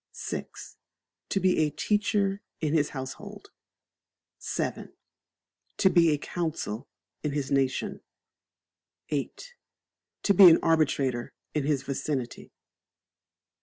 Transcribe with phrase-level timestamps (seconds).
[0.31, 0.43] vi.
[1.29, 3.51] To be a teacher in his household.
[4.57, 4.87] vii.
[5.77, 6.87] To be a council
[7.21, 8.01] in his nation.
[9.11, 9.29] viii.
[10.23, 12.51] To be an arbitrator in his vicinity.